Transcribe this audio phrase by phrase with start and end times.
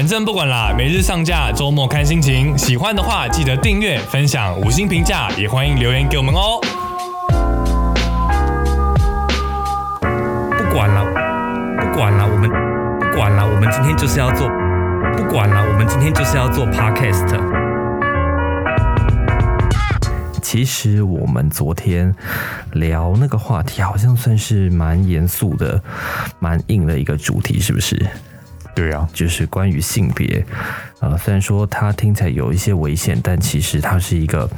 [0.00, 2.56] 反正不管啦，每日上架，周末看心情。
[2.56, 6.58] 喜欢的话记得订阅、分享、五星评价，也欢迎留言给我们哦。
[10.00, 11.04] 不管了，
[11.82, 12.48] 不管了，我们
[12.98, 14.48] 不管了，我们今天就是要做，
[15.18, 17.38] 不管了，我们今天就是要做 podcast。
[20.40, 22.14] 其实我们昨天
[22.72, 25.82] 聊那个话题，好像算是蛮严肃的、
[26.38, 28.08] 蛮硬的一个主题，是不是？
[28.74, 30.44] 对啊，就是关于性别，
[31.00, 34.48] 啊，虽然说它听起来有一些危险，但其实它是一个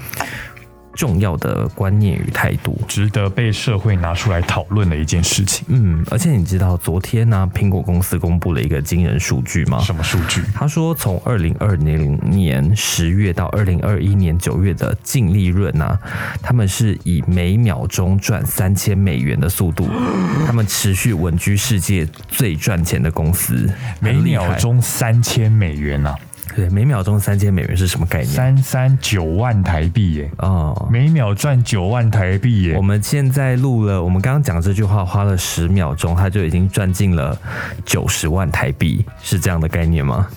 [0.95, 2.79] 重要的观念与态度。
[2.89, 5.65] 值得被社会拿出来讨论的一件事情。
[5.69, 9.79] 嗯，而且你知道昨天呢，苹果公司公布了一个惊人数据吗？
[9.81, 10.43] 什么数据？
[10.55, 15.99] 他说，从二零二零年十月到二零二一年九月的净利润呢、
[16.43, 19.89] 他们是以每秒钟赚三千美元的速度，
[20.47, 23.71] 他们持续稳居世界最赚钱的公司，
[24.01, 26.15] 每秒钟三千美元啊，
[26.55, 28.33] 对每秒钟三千美元是什么概念？
[28.33, 30.89] 三三九万台币耶，哦。
[30.91, 32.83] 每秒赚九万台币耶我。
[32.83, 37.37] 们现在录了，我们刚刚讲这句话花了十秒钟，他就已经赚进了
[37.85, 40.29] 九十万台币，是这样的概念吗？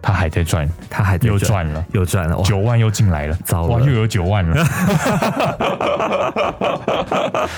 [0.00, 4.56] 他还在赚，他还在又赚了又赚了，九万又进来了，糟了哇，又有九万了。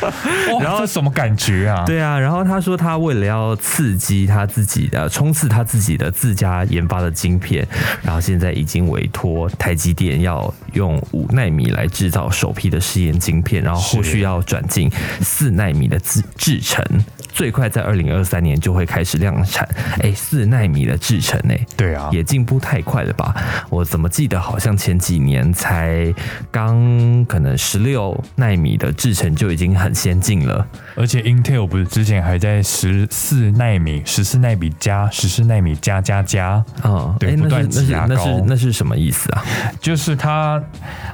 [0.03, 1.84] 哇，然后这什么感觉啊？
[1.87, 7.67] 对啊，然后他说他为了要刺激他自己的冲刺他自己的自家研发的晶片，
[8.03, 16.84] 然后现在已经委托台积电要用五纳米来制造首批的试验晶片，然后后续要转进四纳米的制制程，
[17.33, 19.69] 最快在二零二三年就会开始量产。
[20.00, 23.34] 哎，四纳米的制程哎、对啊，也进步太快了吧？
[23.70, 26.12] 我怎么记得好像前几年才
[26.50, 30.64] 刚可能十六纳米的制程就已经很先进了。
[30.94, 39.42] 而且 Intel 不是之前还在十四纳米、十四纳米加、十四纳米加加加，哦，对不断是那是那挤压高是那是什么意思啊？
[39.80, 40.62] 就是他，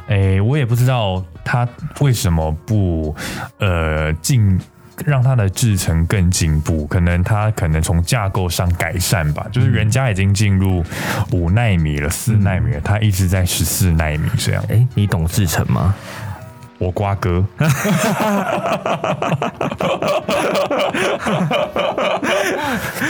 [0.08, 1.66] 诶、我也不知道它
[2.00, 3.16] 为什么不
[3.58, 4.60] 呃进。
[5.06, 9.46] 让它的制程更进步，可能它可能从架构上改善吧。
[9.50, 10.84] 就是人家已经进入
[11.32, 14.62] 五纳米了、四纳米了，它一直在十四纳米这样。
[14.68, 15.94] 哎，你懂制程吗？
[16.80, 17.44] 我瓜哥，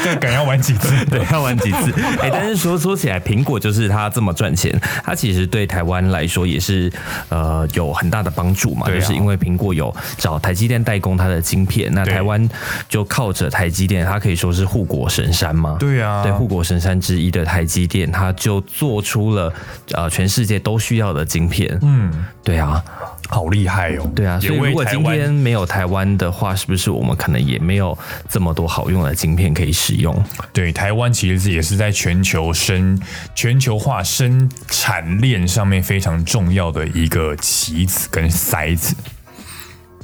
[0.02, 0.92] 这梗要玩几次？
[1.06, 1.92] 对，要玩几次？
[2.20, 6.92] 哎，但是说说起来，苹果就是它这么赚钱，它其实对台湾来说也是
[7.28, 12.48] 呃有很大的帮助嘛，对啊就是因为苹果有找台积电代工它的晶片，那对台湾
[12.88, 15.76] 就靠着台积电，它可以说是护国神山嘛。
[15.78, 19.52] 对啊，对，护国神山之一的台积电，它就做出了
[19.92, 21.78] 呃全世界都需要的晶片。
[21.82, 22.10] 嗯，
[22.42, 22.82] 对啊，
[23.30, 24.10] 好厉害哦。
[24.14, 27.96] 对啊，所以如果今天没有台湾的话，是不是我们可能也没有
[28.28, 30.22] 这么多好用的晶片可以使用？
[30.52, 33.00] 对台湾其实也是在全球生
[33.34, 38.94] 全球化生产链上面非常重要的一个棋子跟筛子。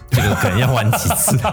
[0.09, 1.37] 这个可能要玩几次。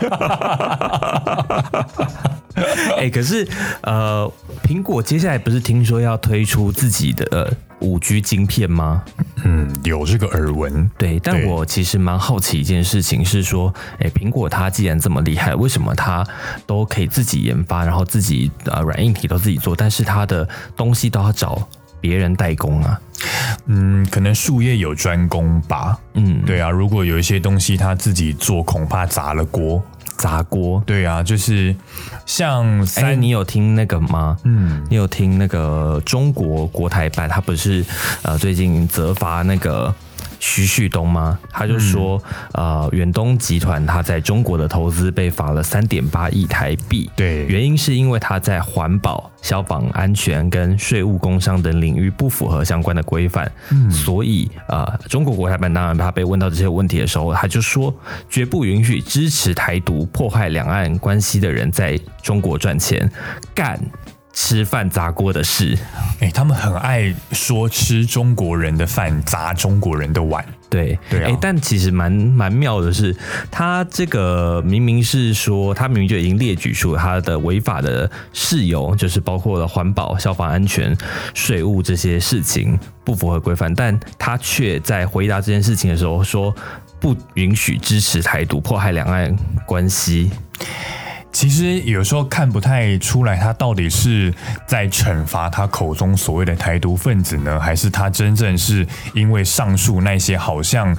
[2.97, 3.45] 哎、可是
[3.81, 4.31] 呃，
[4.63, 7.51] 苹果接下来不是听说要推出自己的呃
[7.83, 9.03] 五 G 晶片吗？
[9.43, 10.89] 嗯，有这个耳闻。
[10.97, 16.25] 对，但我其实蛮好奇一件事情是说，哎，苹果它既然这么厉害，为什么它
[16.65, 21.67] 都可以自己研发，然后自己呃软硬体都自己做，但是它的东西都要找
[21.99, 22.99] 别人代工啊？
[23.67, 25.97] 嗯，可能术业有专攻吧。
[26.13, 29.83] 嗯，对啊，如果有一些东西他自己做，恐怕砸了锅。
[30.17, 30.81] 砸锅。
[30.85, 31.75] 对啊，就是
[32.25, 34.37] 像哎，三，你有听那个吗？
[34.43, 37.83] 嗯，你有听那个中国国台办，他不是
[38.21, 39.93] 呃最近责罚那个
[40.45, 41.39] 徐旭东吗？
[41.49, 42.21] 他就说，
[42.51, 47.09] 呃，远东集团他在中国的投资被罚了三点八亿台币。
[47.15, 53.49] 对原因是因为他在环保、消防安全跟税务、工商等领域不符合相关的规范，
[53.89, 57.95] 所以呃，中国国台办当然他被问到这些问题的时候，他就说
[58.29, 63.09] 绝不允许支持台独、破坏两岸关系的人在中国赚钱，
[63.55, 63.79] 干
[64.33, 65.77] 吃饭砸锅的事。
[66.19, 70.43] 哎、他们很爱说吃中国人的饭砸中国人的碗。
[70.69, 73.15] 对，对啊诶但其实蛮蛮妙的是，
[73.51, 80.97] 他这个明明是说，他明明就已经列举出他的违法的事由，就是包括了环保、消防安全、
[81.35, 86.51] 税务这些事情不符合规范，但他却在回答这件事情的时候说，
[86.99, 89.35] 不允许支持台独、迫害两岸
[89.67, 90.31] 关系。
[91.33, 94.31] 其实有时候看不太出来，他到底是
[94.67, 100.95] 在惩罚他口中所谓的台独分子呢，还是他真正是因为上述那些好像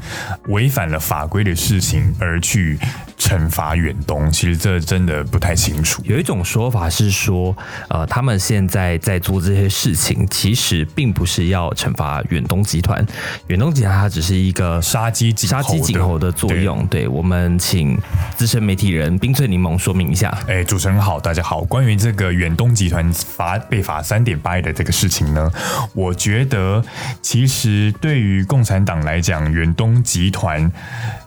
[0.49, 2.77] 违反了法规的事情而去
[3.17, 4.29] 惩罚远东？
[4.31, 6.03] 其实这真的不太清楚。
[6.05, 7.57] 有一种说法是说，
[7.89, 13.07] 呃，他们现在在做这些事情，其实并不是要惩罚远东集团，
[13.47, 16.85] 远东集团它只是一个杀鸡杀鸡儆猴的作用。
[16.89, 17.97] 对我们，请
[18.37, 20.24] 资深媒体人冰萃柠檬说明一下。
[20.47, 21.63] 哎，主持人好，大家好。
[21.63, 25.51] 关于这个远东集团罚被罚三点八亿的这个事情呢，
[25.95, 26.85] 我觉得
[27.21, 30.71] 其实对于共产党来讲，远东集团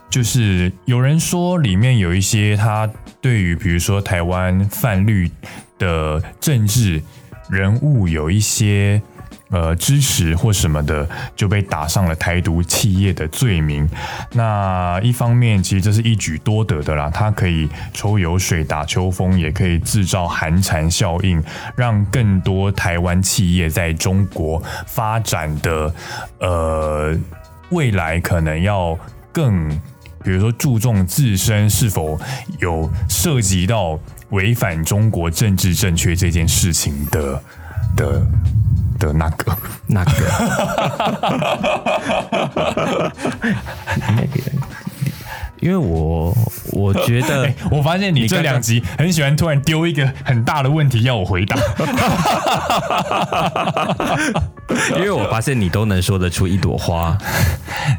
[0.08, 2.88] 就是有人说里面有一些他
[3.20, 5.30] 对于比如说台湾泛绿
[5.78, 7.02] 的政治
[7.50, 9.02] 人物有一些。
[9.50, 13.88] 呃，支持或什么的就被打上了台独企业的罪名。
[14.32, 21.42] 那一方面，其实这是一举多得的啦，它可以抽油水、打秋风，也可以制造寒蝉效应，
[21.74, 25.94] 让更多台湾企业在中国发展的
[26.40, 27.16] 呃
[27.70, 28.98] 未来可能要
[29.32, 29.70] 更，
[30.22, 32.20] 比如说注重自身是否
[32.58, 33.98] 有涉及到
[34.28, 37.42] 违反中国政治正确这件事情的
[37.96, 38.22] 的。
[38.98, 39.56] 的那个，
[39.86, 40.10] 那个，
[45.60, 46.36] 因为我
[46.72, 51.56] 我觉得， 我发现你这两集很喜欢突然丢一个很大的问题要我回答。
[54.96, 57.16] 因为我发现你都能说得出一朵花，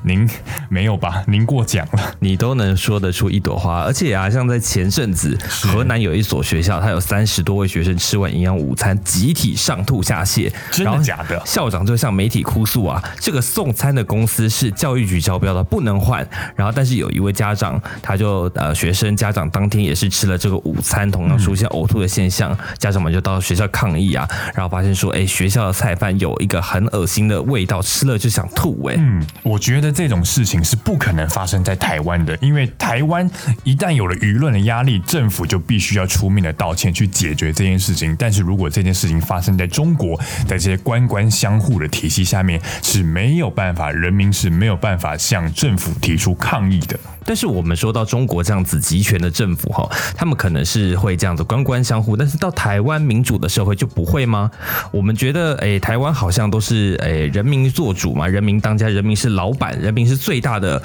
[0.04, 0.30] 您
[0.70, 1.24] 没有吧？
[1.28, 11.42] 您过奖了，你都能说得出一朵花，而且啊，像在前阵子，河南有一所学校，它有三十多位学生吃完营养午餐，集体上吐下泻，真的假的？
[11.44, 16.26] 校长就向媒体哭诉啊，这个送餐的公司是教育局招标的，不能换。
[16.56, 26.60] 然后，但是有一位家长，他就呃，学生家长当天也是吃了这个午餐，同样出现呕吐的现象，家长们就到学校抗议啊，然后发现说，哎，学校的菜饭有一个。
[26.70, 28.96] 很恶心的味道，吃了就想吐哎。
[29.00, 33.28] 嗯，我觉得这种事情是不可能发生在台湾的，因为台湾
[33.64, 38.16] 一旦有了舆论的压力，政府就必须要出面的道歉去解决这件事情。
[38.20, 40.16] 但是如果这件事情发生在中国，
[40.48, 47.00] 在这些官官相护的体系下面，是没有办法，人民是没有办法向政府提出抗议的。
[47.26, 54.52] 但是我们说到中国这样子集权的政府哈，他们可能是会这样子官官相护，但是到台湾民主的社会就不会吗？
[54.92, 60.82] 我们觉得诶，台湾好像都是诶人民做主嘛，人民当家，人民是老板，人民是最大的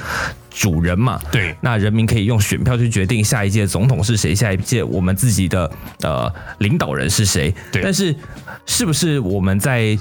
[0.48, 1.20] 主人嘛。
[1.32, 5.68] 对，那人民可以用选票去决定下一届总统是谁，下一届我们自己的
[6.02, 7.52] 呃领导人是谁。
[7.72, 8.14] 对，但是
[8.64, 9.98] 是不是我们在？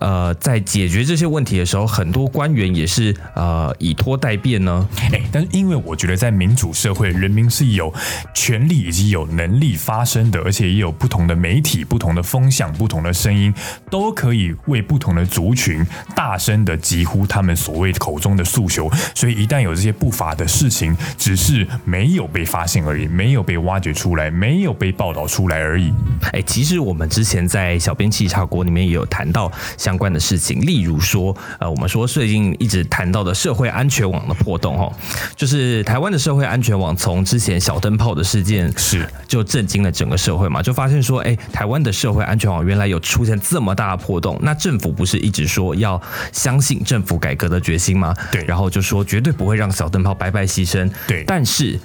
[0.00, 4.88] 呃，在解决这些问题的时候，很多官员也是呃以拖代变呢。
[5.12, 7.92] 哎，但是因为我觉得在民主社会，人民是有
[8.34, 13.52] 权利以及有能力发声的，而且也有不同的媒体、不同的风向、不同的声音，
[13.90, 15.86] 都可以为不同的族群
[16.16, 18.90] 大声的疾呼他们所谓口中的诉求。
[19.14, 25.92] 所以一旦有这些不法的事情，只是没有被发现而已，没有被挖掘出来，没有被报道出来而已。
[26.32, 29.52] 哎，其实我们之前在小编气茶国里面也有谈到。
[29.82, 34.92] 相关的事情，例如说，呃，我们说最近一直谈到的社会安全网的破洞，哦，
[35.34, 46.00] 就是台湾的社会安全网从之前小灯泡的事件是就震惊了整个社会嘛，就发现说，哎，台湾的社会安全网原来有出现这么大的破洞，那政府不是一直说要
[46.30, 48.14] 相信政府改革的决心吗？
[48.30, 51.80] 对，然后就说绝对不会让小灯泡白白牺牲，对，但是。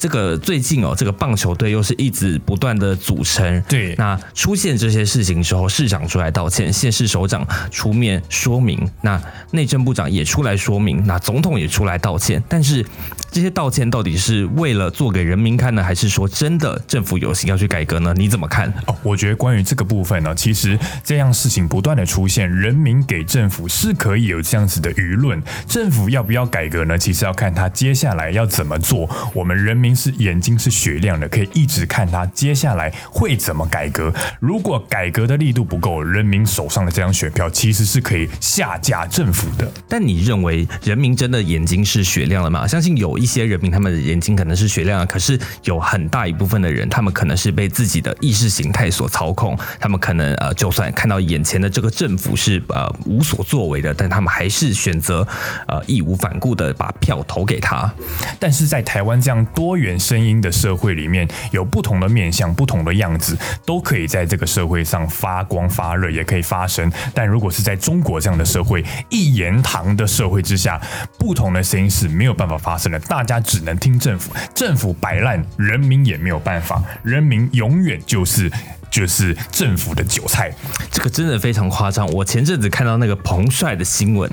[0.00, 3.62] 这个最近哦，这个棒球队又是一直不断的组成。
[3.68, 9.20] 对，那出现这些事情之后，市长出来道歉，县市首长出面说明，那
[9.50, 12.42] 内政部长也出来说明，那总统也出来道歉。
[12.48, 12.82] 但是
[13.30, 18.14] 这些道歉到底是为了做给人民看呢，还是说真的政府有心要去改革呢？
[18.16, 18.72] 你怎么看？
[18.86, 25.42] 哦，我觉得关于这个部分呢，其实这样事情不断的出现，人民给政府是可以有这样子的舆论。
[25.68, 26.96] 政府要不要改革呢？
[26.96, 29.06] 其实要看他接下来要怎么做。
[29.34, 29.89] 我们人民。
[29.94, 34.12] 是眼睛是雪亮的，可以一直看他接下来会怎么改革。
[34.38, 39.70] 如果改革的力度不够，人民手上的这张选票其实是可以下架政府的。
[39.88, 42.66] 但你认为人民真的眼睛是雪亮了吗？
[42.66, 49.58] 相信有一些人民他们的眼睛可能是雪亮的，可是有很大一部分的人，他们可能是被自己的意识形态所操控。
[49.80, 55.26] 他们可能呃，就算看到眼前的这个政府是呃无所作为的，但他们还是选择
[55.66, 57.92] 呃义无反顾的把票投给他。
[58.38, 59.79] 但是在台湾这样多。
[59.80, 66.90] 元声音的社会里面，有不同的面向、不同的样子，都可以在这个社会上发光发热，也可以发声。
[67.12, 70.80] 但如果是在中国这样的社会，一言堂的社会之下，
[71.18, 78.50] 不同的声音是没有办法发生的，大家只能听政府，政府摆烂，人民也没有办法，人民永远就是
[78.90, 80.52] 就是政府的韭菜。
[80.90, 82.06] 这个真的非常夸张。
[82.08, 84.30] 我前阵子看到那个彭帅的新闻，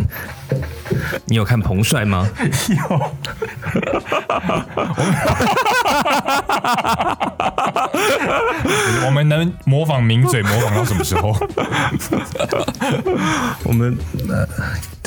[1.26, 2.28] 你有看彭帅吗？
[2.70, 3.12] 有，
[9.06, 11.34] 我们能模仿名嘴模仿到什么时候？
[13.64, 13.98] 我们
[14.30, 14.48] 呃，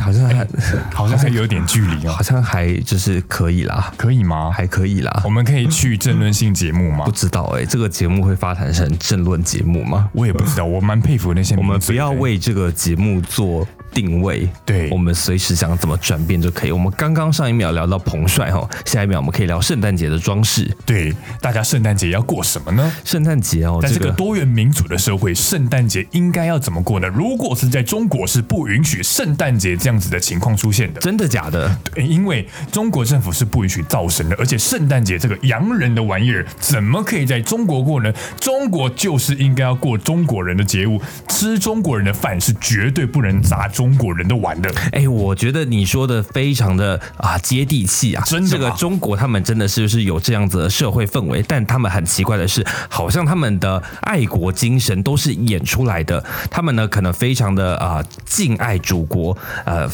[0.01, 0.47] 好像还
[0.95, 4.51] 好像还有点距离哦好，像还就是可以啦，可以吗？
[4.51, 5.31] 还可以啦我。
[5.31, 7.13] 们可以去政论性节目吗不？
[7.13, 10.09] 知道哎、这个节目会发展成政论节目吗？
[10.13, 16.73] 我也不知道，我蛮佩服那些我们不要为这个节目做定位，对我们随时想怎么转变就可以。
[16.73, 20.71] 我们刚刚上一秒聊到彭帅哈，下一秒我们可以聊圣诞节的装饰。
[20.85, 22.93] 对大家圣诞节要过什么呢？
[23.05, 27.09] 圣诞节哦，在这个多元民主的社会，圣诞节应该要怎么过呢？
[27.09, 31.01] 如果是在中国，是不允许圣诞节这样子的情况出现的。
[31.01, 31.77] 真的假的？
[31.93, 38.13] 对因为中国政府是不允许造神的，而且圣诞节这个洋人的玩意儿，怎么可以在中国过呢？
[38.41, 44.71] 中国就是应该要过中国人的节日，吃中国人的饭是绝对不能砸中国人都玩的。
[44.93, 56.23] 哎，我觉得你说的非常的啊接地气啊，真的吗这个中国他们真的是是有这样子的社会氛围，但他们很奇怪的是，好像他们的爱国精神都是演出来的。
[56.51, 59.35] 他们呢可能非常的啊敬爱祖国，
[59.65, 59.89] 呃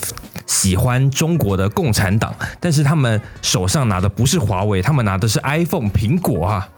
[0.46, 6.68] 喜欢中国的共产党，但是他们手上拿的不是华为，他们拿的是 iPhone 苹果啊。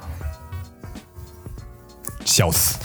[2.26, 2.76] 笑死！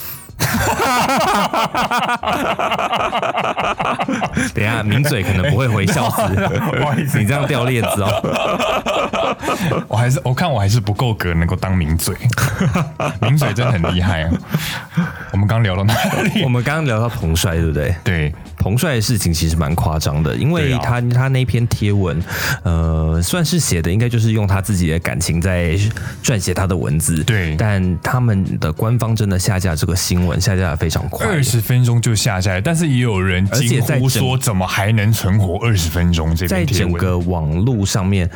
[4.54, 6.22] 等一下，抿嘴可能不会回笑死，
[6.80, 9.36] 不好意思你这样掉链子哦。
[9.88, 12.16] 我还是我看我还是不够格能够当抿嘴，
[13.22, 14.32] 抿嘴真的很厉害啊！
[15.32, 15.94] 我们刚聊到哪
[16.34, 16.50] 里我？
[16.50, 17.96] 们刚刚聊到彭帅，对不对？
[18.04, 22.17] 对，彭帅的事情其实蛮夸张的，因为他、他那篇贴文，
[22.63, 25.77] 呃，算是写的应该就是用他自己的感情在
[26.24, 27.22] 撰写他的文字。
[27.25, 31.27] 对但他们的官方真的下架这个新闻，下架的非常快。
[31.27, 36.34] 二十分钟就下下来，但是也有人惊呼说，怎么还能存活二十分钟？
[36.34, 38.29] 这在整个网络上面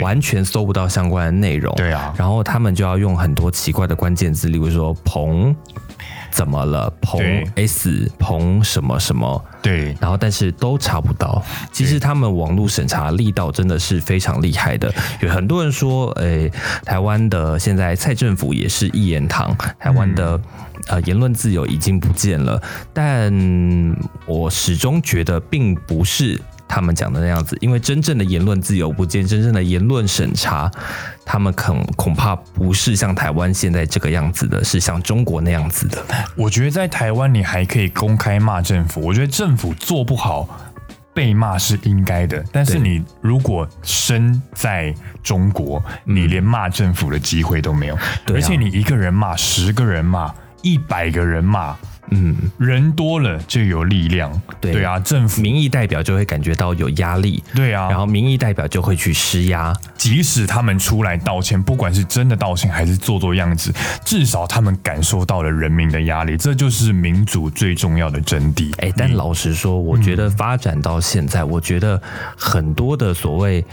[0.00, 1.74] 完全搜不到相关的内容。
[1.74, 5.52] 对啊然后他们就要用很多奇怪的关键字，例如说彭
[6.32, 7.22] 怎么了，彭
[7.54, 11.44] S 彭什么什么，对然后但是都查不到。
[11.70, 14.92] 其实他们网络审查力道真的是非常厉害的。
[15.20, 16.50] 有很多人说，诶，
[16.84, 20.40] 台湾的现在蔡政府也是一言堂，台湾的、
[20.88, 22.60] 呃言论自由已经不见了，
[22.92, 23.32] 但
[24.26, 26.40] 我始终觉得并不是。
[26.72, 30.70] 他们讲的那样子，因为真正的言论自由不见，真正的言论审查，
[31.22, 36.02] 他们恐恐怕不是像台湾现在这个样子的，是像中国那样子的。
[36.34, 40.48] 我觉得在台湾你还可以公开骂政府，我觉得政府做不好。
[41.14, 47.98] 被骂是应该的，但是你如果身在中国，你连骂政府的机会都没有，
[48.28, 51.76] 而且你一个人骂，十个人骂，一百个人骂，
[52.14, 54.30] 嗯，人多了就有力量。
[54.60, 59.72] 对啊，政府民意代表就会感觉到有压力，对啊，然后民意代表就会去施压。
[59.96, 63.72] 即使他们出来道歉，不管是真的道歉还是做做样子，
[64.04, 68.72] 至少他们感受到了人民的压力，这就是民主最重要的真谛。
[68.78, 72.00] 哎，但老实说，我觉得发展到现在，我觉得
[72.36, 73.64] 很多的所谓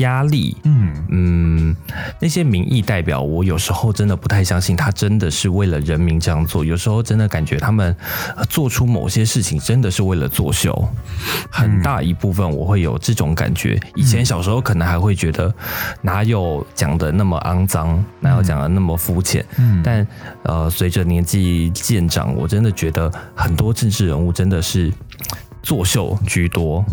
[0.00, 1.76] 压力，嗯，嗯，
[2.20, 6.64] 那些民意代表，我有时候真的不太相信他真的是为了人民这样做。
[6.64, 7.94] 有时候真的感觉他们
[8.36, 10.88] 呃做出某些事情真的是为了作秀，
[11.50, 13.80] 很大一部分我会有这种感觉。
[13.94, 15.52] 以前小时候可能还会觉得
[16.02, 20.06] 哪有讲的那么肮脏，哪有讲的那么肤浅，嗯但
[20.42, 24.92] 呃，随着年纪渐长，我真的觉得很多政治人物真的是
[25.62, 26.84] 作秀居多。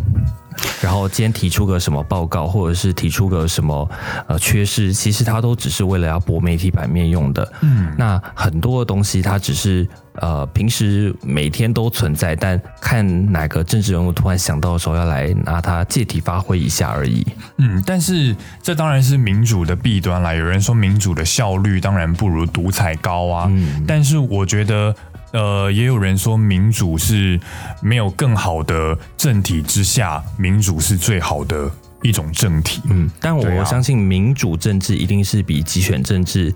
[0.82, 3.90] 然后今天提出个什么报告，或者是提出个什么
[4.28, 7.52] 呃缺失，其实它都只是为了要博媒体版面用的。
[7.62, 17.26] 嗯，那很多的东西，它只是呃平时每天都存在，但看哪个政治人物突然想到的时候，要来拿它借题发挥一下而已。
[17.58, 20.34] 嗯，但是这当然是民主的弊端啦。
[20.34, 24.96] 有人说民主的效率当然不如独裁高啊，嗯但是我觉得。
[25.32, 27.40] 呃，也有人说民主是
[27.82, 31.70] 没有更好的政体之下，民主是最好的
[32.02, 32.82] 一种政体。
[32.90, 36.54] 嗯，但我相信民主政治一定是比集权政治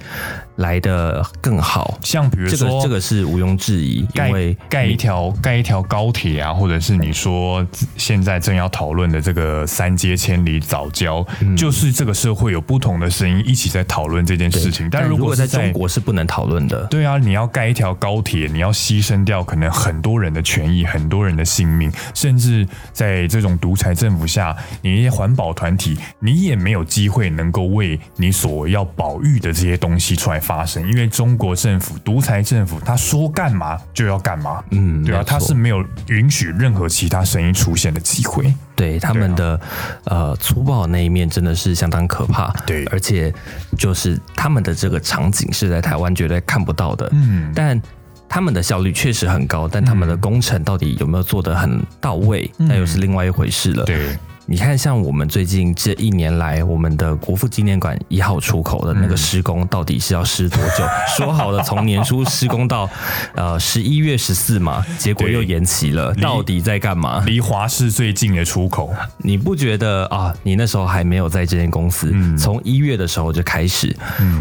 [0.57, 1.97] 来的更好。
[2.03, 7.65] 像比如这说个这个是毋庸置疑，因盖为盖一条盖一条高铁啊，或者是你说
[7.97, 14.89] 现在正要讨论的这个三街千里早教，嗯就是这个社会有不同的声音一起在讨论这件事情。
[14.89, 16.85] 但但如果如果在中国是不能讨论的。
[16.87, 38.53] 对啊，你要盖一条高铁，你要牺牲掉可能很多人的权益、很多人的性命，甚至在这种独裁政府下，你一些环保团体，你也没有机会能够为你所要保育的这些东西出来发声，因为中国政府、独裁政府，他说干嘛就要干嘛，嗯对啊，他是没有允许任何其他声音出现的机会。
[38.73, 39.59] 对他们的、
[40.05, 42.83] 呃粗暴的那一面真的是相当可怕，对。
[42.85, 43.31] 而且
[43.77, 47.79] 就是他们的这个场景是在台湾绝对看不到的，嗯，但
[48.27, 53.83] 他们的效率确实很高，但他们的工程到底有没有做得很到位，那又是另外一回事了。
[53.83, 54.17] 对，
[54.51, 60.83] 你看，像我们最近这一年来，我们的国父纪念馆一号出口的那个施工，到底是要施多久？
[61.15, 62.89] 说好的从年初施工到
[63.33, 67.23] 呃十一月十四嘛，结果又延期了，到底在干嘛？
[67.25, 70.35] 离华市最近的出口，你不觉得啊？
[70.43, 73.95] 你那时候还没有在这间公司，从一月的时候就开始，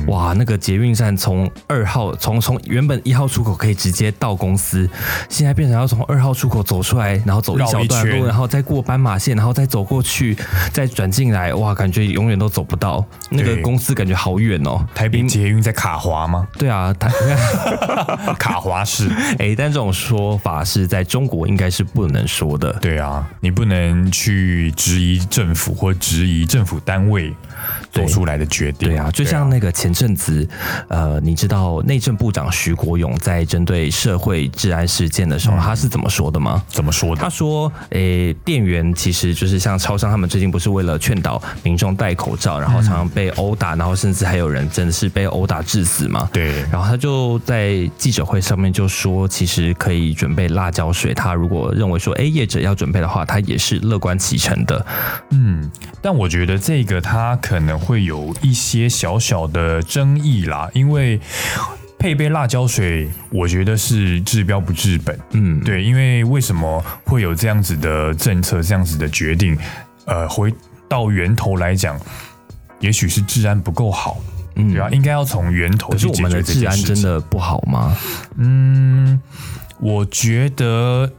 [0.09, 4.91] 哇，那个捷运站从二号从从原本一号出口可以直接到公司，
[5.29, 10.37] 现在变成要从二号出口走出来，然后走一小段路，然后再过斑马线，然后再走过去，
[10.73, 13.05] 再转进来，哇，感觉永远都走不到。
[13.31, 14.85] 那个公司感觉好远哦。
[14.95, 16.47] 台北捷运在卡华吗？
[16.59, 17.11] 对啊，台
[18.39, 19.09] 卡华市。
[19.39, 22.73] 哎，但这种说法是在中国应该是不能说的。
[22.75, 27.35] 对啊，你不能去质疑政府或质疑政府单位
[27.91, 28.89] 做出来的决定。
[28.89, 30.47] 对啊，就像那个前阵子，
[30.89, 36.63] 呃，你知道内政部长徐国勇在针对社会治安事件的时候，他是怎么说的吗？
[36.69, 37.23] 怎么说的？
[37.23, 46.29] 他说：“诶，店员其实就是像超商，他们最近不是为了劝导民众戴口罩，然后常常被殴打，然后甚至还有人真的是被殴打致死嘛？
[46.33, 51.15] 对然后他就在记者会上面就说，其实可以准备辣椒水。
[51.15, 54.87] 他如果认为说，诶，业者要准备的话，他也是乐观其成的。
[55.31, 55.71] 嗯，
[56.03, 61.19] 但我觉得这个他可能会有一些小小的争议啦，因为
[61.99, 65.19] 配备辣椒水，我觉得是治标不治本。
[65.33, 69.59] 嗯，对，因为为什么会有这样子的政策、这样子的决定？
[70.07, 70.53] 呃，回
[70.89, 71.99] 到源头来讲，
[72.79, 74.19] 也许是治安不够好。
[74.57, 76.95] 嗯对啊，应该要从源头可是去解我们的治决这件事情。
[76.95, 77.97] 安真的不好吗？
[78.37, 79.21] 嗯，
[79.79, 81.11] 我觉得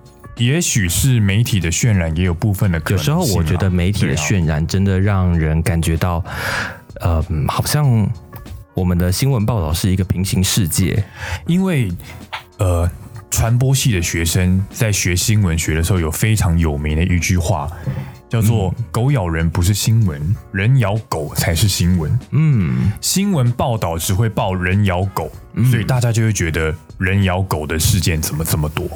[0.42, 2.98] 也许是媒体的渲染也有部分的可有。
[2.98, 6.24] 时候我觉得媒体的渲染真的让人感觉到，
[7.00, 8.10] 呃，嗯好像
[8.74, 11.04] 我们的新闻报道是一个平行世界。
[11.46, 11.92] 因为
[12.58, 12.90] 呃，
[13.30, 17.70] 传播系的学生在学新闻学的时候，有非常有名的一句话，
[18.30, 22.20] 叫做“狗咬人不是新闻，人咬狗才是新闻”。
[22.32, 25.32] 嗯，新闻报道只会报人咬狗，
[25.70, 28.90] 所以大家就会觉得人咬狗的事件怎么这么多？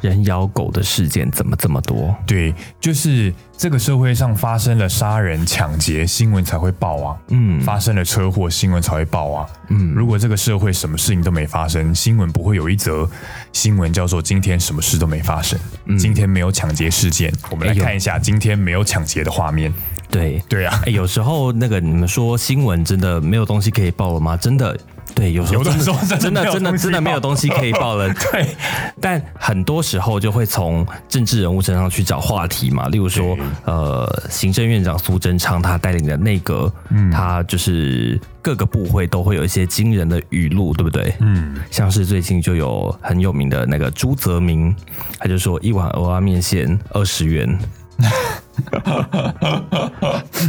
[0.00, 2.14] 人咬狗的事件怎么这么多？
[2.26, 7.16] 对，就是这个社会上发生了杀人、抢劫，新闻才会报啊。
[7.28, 9.46] 嗯发生了车祸，新闻才会报啊。
[9.68, 13.08] 嗯如果这个社会什么事情都没发生，新闻不会有一则
[13.52, 15.58] 新闻叫做“今天什么事都没发生”，
[15.98, 17.32] 今天没有抢劫事件。
[17.50, 19.72] 我们来看一下今天没有抢劫的画面。
[20.08, 20.42] 对。
[20.48, 24.36] 对啊，哎，有时候那个你们说新闻真的没有东西可以报了吗？
[24.36, 24.76] 真的，
[25.14, 28.08] 对，有时候有的真时候真的真的真的没有东西真的没有东西可以报了。
[28.32, 28.56] 对，
[29.00, 37.10] 但很多时候就会从政治人物身上去找话题嘛，例如说，呃，行政院长苏贞昌他带领的内阁，嗯。
[37.10, 41.12] 他就是各个部会都会有一些惊人的语录，对不对？
[41.20, 44.74] 嗯，像是最近就有很有名的那个朱泽明，
[45.18, 47.58] 他就说一碗蚵仔面线二十元，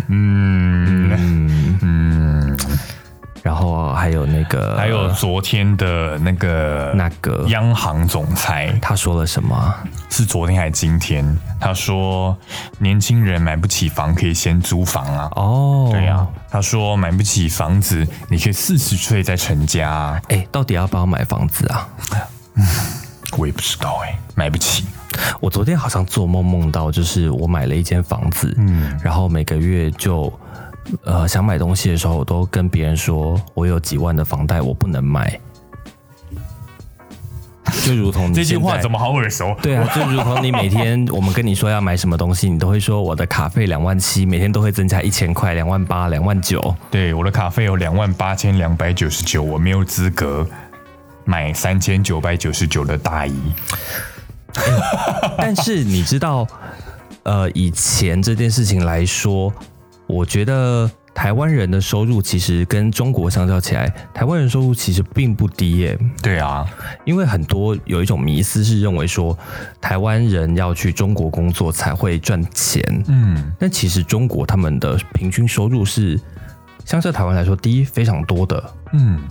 [0.08, 1.12] 嗯。
[1.12, 1.80] 嗯。
[1.84, 2.58] 嗯，
[3.44, 9.74] 然后还有那个还有昨天的那个那个央行总裁他说了什么？
[10.10, 11.26] 是昨天还是今天？
[11.60, 12.38] 他说
[12.80, 15.30] 年轻人买不起房可以先租房啊。
[15.36, 20.22] 哦，对呀、他说买不起房子，你可以四十岁再成家、啊。
[20.30, 21.88] 哎，到底要不要买房子啊？
[22.56, 22.66] 嗯
[23.38, 24.86] 我也不知道哎、买不起。
[25.40, 30.32] 我昨天好像做梦梦到，就是我买了一间房子，嗯然后每个月就
[31.04, 35.40] 呃想买东西的时候，我都跟别人说我有几万的房贷，我不能买。
[37.84, 39.56] 就如同你这句话怎么好耳熟？
[39.62, 46.76] 对啊，就如同你每天我们跟你说要买什么东西，你都会说我的卡费两万七，每天都会增加一千块，两万八、两万九。
[46.90, 50.46] 对，我的卡费有两万八千两百九十九，我没有资格
[51.24, 53.34] 买三千九百九十九的大衣。
[55.38, 56.46] 但是你知道，
[57.24, 59.52] 呃，以前这件事情来说，
[60.12, 65.98] 我觉得台湾人的收入其实跟中国相较起来，台湾人收入其实并不低耶。
[66.22, 66.68] 对啊，
[67.06, 69.38] 因为很多有一种迷思是认为说，
[69.80, 72.84] 台湾人要去中国工作才会赚钱。
[73.08, 76.20] 嗯，但其实中国他们的平均收入是
[76.84, 79.22] 相较台湾来说低非常多的，嗯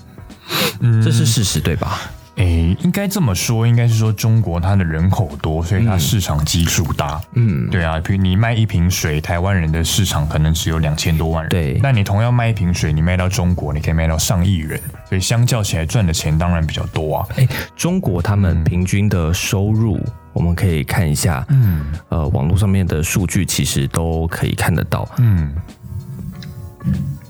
[0.81, 2.01] 嗯，这是事实对吧？
[2.41, 7.21] 诶，应该这么说，应该是说中国它的人口多，所以它市场基数大。
[7.35, 11.51] 嗯，对啊，比如你卖一瓶水，台湾人的市场可能只有两千多万人。
[11.51, 17.27] 对那你同样卖一瓶水，你卖到中国，你可以卖到上亿人，所以相较起来赚的钱当然比较多啊。
[17.37, 20.01] 哎，中国他们平均的收入，
[20.33, 25.07] 我们可以看一下，嗯呃，网络上面的数据其实都可以看得到。
[25.19, 25.55] 嗯，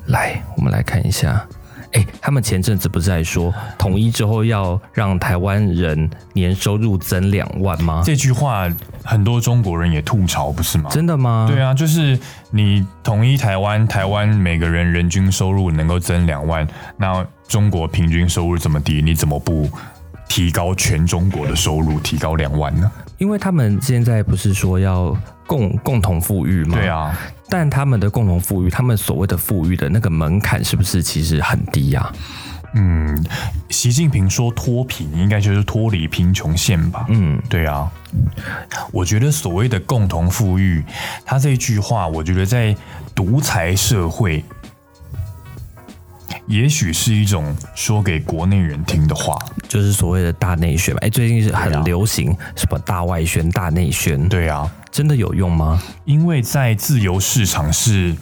[0.07, 1.45] 来，我们来看一下。
[1.93, 8.03] 哎，他们前阵子不是在说统一之后要让台湾人年收入增两万吗？
[8.05, 8.69] 这句话
[9.03, 10.89] 很多中国人也吐槽，不是吗？
[10.91, 11.49] 真的吗？
[11.51, 12.19] 对啊，就是
[12.51, 19.69] 你统一台湾，台湾每个人人均收入能够增两万，那中国平均收入这么低，你怎么不
[20.29, 22.89] 提高全中国的收入，提高两万呢？
[23.19, 26.79] 因为他们现在不是说要共共同富裕吗？
[26.79, 26.89] 对。
[26.89, 27.19] 啊，
[27.51, 32.11] 但他们的共同富裕，他们所谓的富裕的那个门槛是不是其实很低呀、
[32.75, 33.27] 嗯，
[33.69, 37.07] 习近平说脱贫，应该就是脱离贫穷线吧？
[37.09, 37.91] 嗯，对啊，
[38.93, 40.83] 我觉得所谓的共同富裕，
[41.25, 42.75] 他这句话，我觉得在
[43.15, 44.45] 独裁社会，
[46.47, 49.37] 也许是一种说给国内人听的话。
[49.69, 51.01] 就是所谓的大内宣吧。
[51.03, 55.83] 哎，最近是很流行什么大外宣、大内宣，对啊，真的有用吗？
[56.05, 58.15] 因为在自由市场是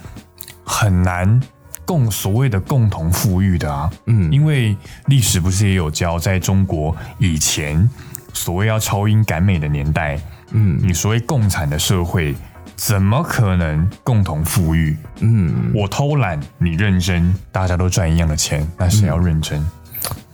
[0.64, 1.40] 很难
[1.84, 3.90] 共所谓的共同富裕的啊。
[4.06, 4.76] 嗯因为
[5.06, 7.88] 历史不是也有教，在中国以前
[8.32, 10.20] 所谓要超英赶美的年代，
[10.52, 12.34] 嗯你所谓共产的社会。
[12.76, 14.96] 怎么可能共同富裕？
[15.18, 19.60] 嗯，我偷懒，你认真，大家都赚一样的钱，那谁要认真？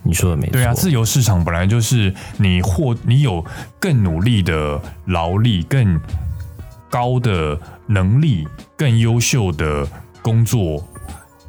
[0.05, 0.51] 你说的没错。
[0.53, 3.43] 对啊，自由市场本来就是你获你有
[3.79, 5.99] 更努力的劳力、更
[6.89, 9.85] 高的能力、更优秀的
[10.21, 10.87] 工作，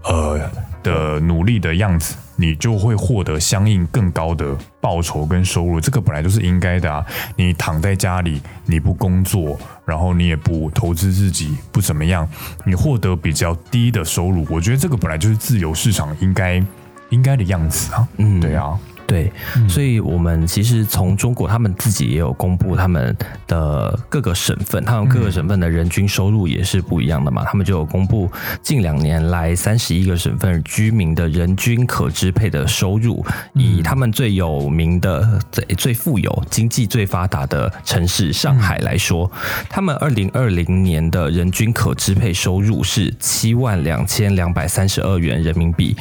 [0.05, 0.40] 呃
[0.83, 5.81] 的努力的样子，你就会获得相应更高的报酬跟收入。
[5.81, 7.05] 这个本来就是应该的啊！
[7.35, 12.29] 你躺在家里，你不工作，然后你也不投资自己，不怎么样，
[12.64, 16.62] 你获得比较低的收入，我觉得这个本来就是自由市场应该
[17.11, 18.07] 应该的样子啊。
[18.19, 19.31] 嗯对啊，对，
[19.69, 23.16] 所以我们其实从中国他们自己也有公布他们
[23.47, 27.45] 的各个省份，他们各个省份的人均收入也是不一样的嘛。
[27.45, 28.29] 他们就有公布
[28.62, 39.31] 近两年来三十一个省份居民的人均可支配的收入，以他们最有名的、最最富有、经济最发达的城市上海来说，
[39.69, 45.97] 他们二零二零年的人均可支配收入是七万两千两百三十二元人民币。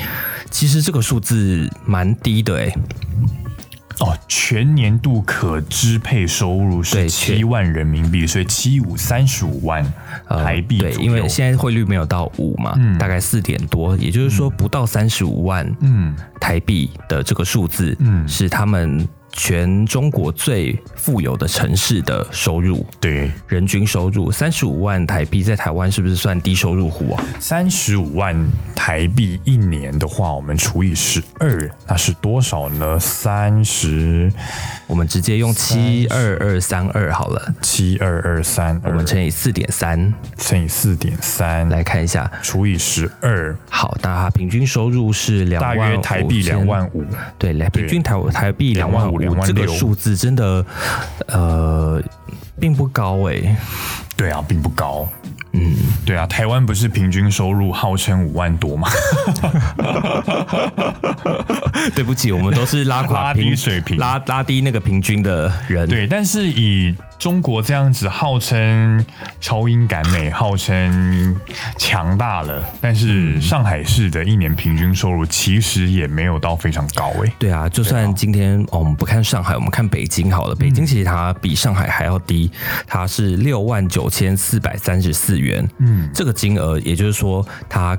[0.49, 2.73] 其实这个数字蛮低的诶、
[4.01, 9.81] 哦，全年度可支配收入是对七万人民币，所以七五三十五万
[10.27, 16.13] 台币呃对，因为现在汇率没有到五嘛，大概四点多，也就是说不到三十五万嗯。
[16.41, 18.27] 台币的这个数字，嗯。
[18.27, 27.23] 是他们全中国最富有的城市的收入，对人均收入三十五万台币，在台湾是不是算低收入户啊？
[27.37, 28.33] 三十五万
[28.73, 32.97] 台币一年的话，我们除以十二，那是多少呢？
[32.97, 34.31] 三十
[34.87, 40.13] 我们直接用七二二三二好了，七二二三，我们乘以四点三。
[40.37, 42.31] 乘以四点三，来看一下。
[42.43, 47.03] 除以十二，好，那它平均收入是两大万约台币5000两万五。
[47.37, 50.65] 对，来平均台台币两万五，25,000这个数字真的
[51.27, 52.01] 呃
[52.59, 53.55] 并不高诶、
[54.15, 55.07] 对啊，并不高。
[55.57, 55.73] 嗯，
[56.05, 58.89] 对啊，台湾不是平均收入号称五万多吗？
[61.95, 65.87] 对不起，我们都是拉垮 拉低平水平拉拉低那个平均的人。
[65.87, 69.05] 对，但是以中国这样子号称
[69.39, 71.35] 超英赶美，号称
[71.77, 80.55] 强大了，但是上海市的一年平均收入其实也没有到非常高诶、对啊，就算今天、哦、我们不看上海，我们看北京好了。
[80.55, 82.51] 北京其实它比上海还要低，
[82.87, 85.44] 它是六万九千四百三十四元。
[85.79, 87.97] 嗯，这个金额，也就是说它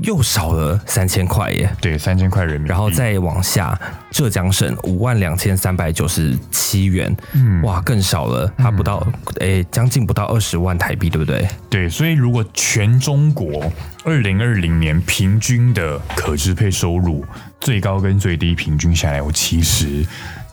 [0.00, 1.70] 又少了三千块耶。
[1.80, 3.78] 对，三千块人民币，然后再往下，
[4.10, 7.62] 浙江省五万两千三百九十七元，嗯。
[7.62, 9.06] 哇，更少了，它不到，
[9.40, 11.46] 诶、将近不到二十万台币，对不对？
[11.68, 13.70] 对，所以如果全中国
[14.04, 17.24] 二零二零年平均的可支配收入
[17.60, 20.04] 最高跟最低平均下来，我其实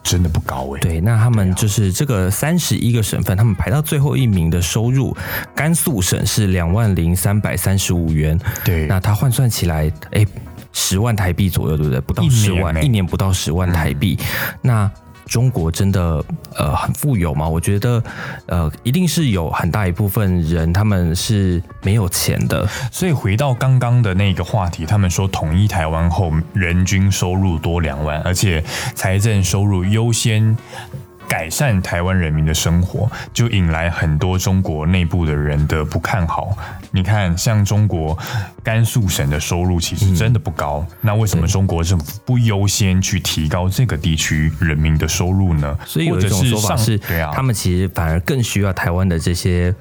[0.09, 5.15] 真的不高哎、对，那他们就是这个三十一个省份，他们排到最后一名的收入，
[5.55, 8.87] 甘肃省是两万零三百三十五元，对。
[8.87, 10.25] 那它换算起来，哎，
[10.73, 12.01] 十万台币左右，对不对？
[12.01, 14.17] 不到十万，一年不到十万台币。
[14.63, 14.89] 那
[15.29, 16.23] 中国真的
[16.57, 17.47] 呃很富有吗？
[17.47, 18.03] 我觉得
[18.47, 28.63] 呃一定是有很大一部分人他们是没有钱的，所以回到刚刚的那个话题，他们说统一台湾后，人均收入多两万，而且
[28.95, 30.57] 财政收入优先。
[31.27, 36.57] 改善台湾人民的生活，就引来很多中国内部的人的不看好。
[36.91, 38.17] 你看，像中国
[38.63, 45.77] 甘肃省的收入其实真的不高，那为什么中国政府不优先去提高这个地区人民的收入呢？
[45.85, 49.73] 所以有一种说法是，对啊，他们其实反而更需要台湾的这些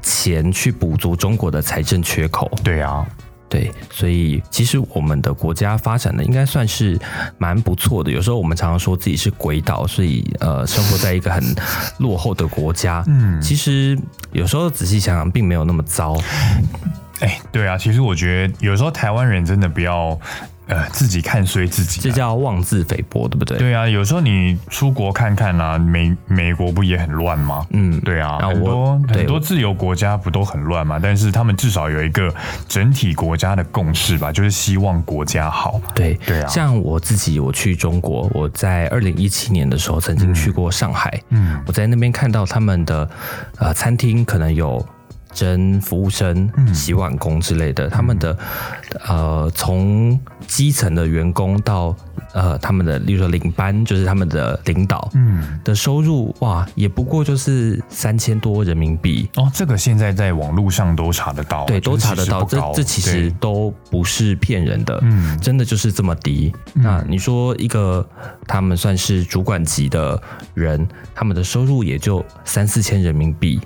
[0.00, 2.50] 钱去补足中国的财政缺口。
[2.62, 3.04] 对啊，
[3.48, 6.98] 对，所以其实我们的国家发展的应该算是
[7.38, 8.10] 蛮不错的。
[8.10, 11.42] 有时候我们常常说自己是鬼岛，所以呃，生活在一个很
[11.98, 13.02] 落后的国家。
[13.06, 13.98] 嗯，其实
[14.32, 16.16] 有时候仔细想想，并没有那么糟。
[17.20, 20.18] 哎，对啊，其实我觉得有时候台湾人真的不要
[20.68, 23.58] 呃自己看衰自己啊、这叫妄自菲薄，对不对？
[23.58, 27.66] 对啊，有时候你出国看看啊，美美国不也很乱吗？
[27.70, 31.00] 嗯对啊，那很多我很多自由国家不都很乱吗？
[31.02, 32.32] 但是他们至少有一个
[32.68, 35.80] 整体国家的共识吧，就是希望国家好。
[35.94, 43.08] 对对啊像我自己，我去中国，我在二零一七年的时候曾经去过上海，嗯我在那边看到他们的
[43.58, 44.84] 呃餐厅可能有
[45.38, 48.36] 真服务生、嗯洗碗工之类的，他们的
[49.06, 51.94] 呃从基层的员工到
[52.32, 59.30] 呃他们的，例如说领班，就是他们的领导嗯，的收入，哇，也不过就是三千多人民币。
[59.36, 66.52] 哦，这个现在在网络上都查得到，对，都查得到，这其实都不是骗人的，嗯真的就是这么低。
[66.74, 68.04] 那你说一个
[68.46, 70.20] 他们算是主管级的
[70.54, 73.60] 人，他们的收入也就三四千人民币，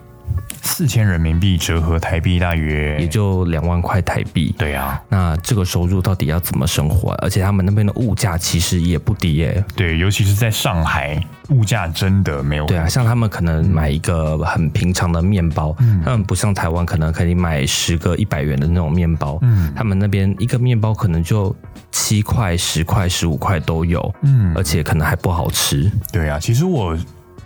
[0.62, 2.98] 四千人民币折合台币大约。
[2.98, 4.54] 也就两万块台币。
[4.56, 7.10] 对啊，那这个收入到底要怎么生活？
[7.10, 11.20] 啊、而且他们那边的物价其实也不低耶、对，尤其是在上海，
[11.50, 12.66] 物价真的没有。
[12.66, 19.72] 对啊，像他们可能买一个很平常的面包，他们不像台湾可能可以买十个一百元的那种面包，嗯。
[19.74, 21.54] 他们那边一个面包可能就
[21.90, 24.54] 七块、十块、十五块都有，嗯。
[24.54, 25.90] 而且可能还不好吃。
[26.12, 26.96] 对啊，其实我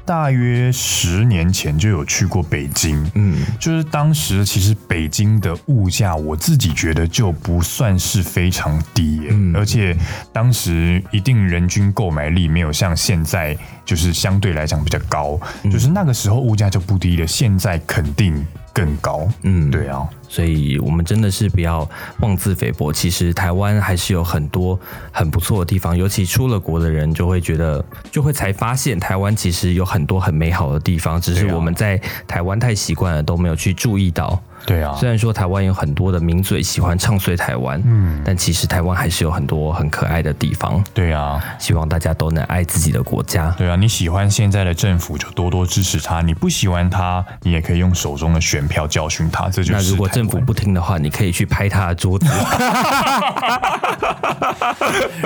[0.06, 9.54] 大约十年前就有去过北京，嗯，就是当时其实北京的物价，我自己觉得就不算是非常低耶，嗯。
[9.56, 9.96] 而且
[10.32, 19.26] 当时一定人均购买力没有像现在就是相对来讲比较高，嗯就是那个时候物价就不低了，现在肯定更高。
[19.42, 21.88] 嗯对啊，所以我们真的是不要
[22.20, 22.92] 妄自菲薄。
[22.92, 24.78] 其实台湾还是有很多
[25.10, 34.38] 很不错的地方，尤其出了国的人就会觉得，就会才发现台湾其实有很多很美好的地方，只是我们在台湾太习惯了，都没有去注意到。
[34.66, 40.82] 对啊，虽然说台湾有很多的名嘴喜欢唱衰台湾，嗯但其实台湾还是有很多很可爱的地方。
[40.92, 43.54] 对啊，希望大家都能爱自己的国家。
[43.56, 49.48] 对啊，你喜欢现在的政府就多多支持他，你不喜欢他，你也可以用手中的选票教训他。
[49.48, 52.26] 这就是那如果政府不听的话，你可以去拍他的桌子。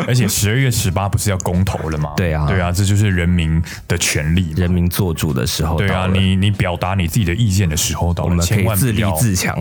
[0.07, 2.13] 而且十二月十八不是要公投了吗？
[2.17, 4.53] 对啊对啊，这就是人民的权利。
[4.57, 9.57] 人民做主的时候对啊，你你表达你自己的意见的时候到了，我们可千以自立万不要，自强，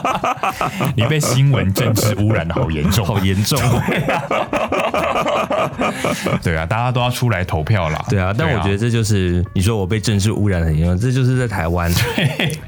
[0.94, 3.58] 你被新闻政治污染的好严重，好严重。
[6.42, 8.04] 对啊，大家都要出来投票啦。
[8.10, 11.90] 对啊，但我觉得这就是你说我被政治污染很严重，这就是在台湾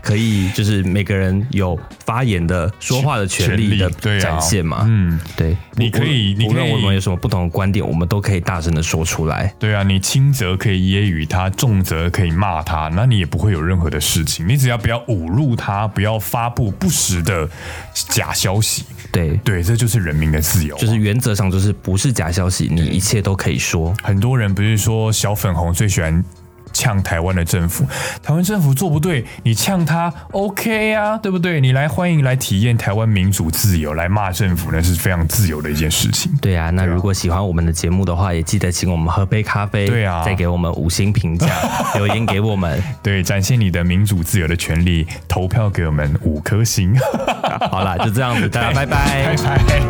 [0.01, 4.85] 可以就是每个人有发言的、说话的权利的展现嘛。
[4.89, 9.53] 嗯，对，你可以你可以无论我们有什么不同的观点，我们都可以大声的说出来。
[9.59, 14.49] 对啊，你轻则可以揶揄他，重则可以骂他，那你也不会有任何的事情。
[14.49, 17.49] 你只要不要侮辱他，不要发布不实的
[17.93, 20.79] 假消息，对，对，这就是人民的自由啊。
[20.79, 23.95] 就是原则上就是不是假消息，你一切都可以说。
[24.03, 26.25] 很多人不是说小粉红最喜欢
[26.73, 27.85] 呛台湾的政府，
[28.23, 31.61] 台湾政府做不对，你呛他 OK 啊，对不对？
[31.61, 36.33] 你来欢迎来体验台湾民主自由，来骂政府那是非常自由的一件事情。
[36.41, 41.47] 对啊，那如果喜欢我们的节目的话，也记得请我们喝杯咖啡，对啊再给我们五星评价，
[41.95, 42.83] 留言给我们。
[43.03, 46.95] 对，展现你的民主自由的权利，投票给我们五颗星。
[47.71, 49.83] 好啦，就这样子，大家拜拜 拜拜。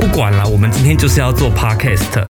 [0.00, 2.20] 不管了，我们今天就是要做 podcast。